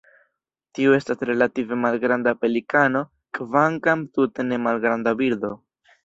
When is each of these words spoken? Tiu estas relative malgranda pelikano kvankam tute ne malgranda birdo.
Tiu 0.77 0.93
estas 0.99 1.19
relative 1.29 1.75
malgranda 1.81 2.33
pelikano 2.45 3.01
kvankam 3.39 4.01
tute 4.17 4.47
ne 4.49 4.59
malgranda 4.63 5.15
birdo. 5.21 5.51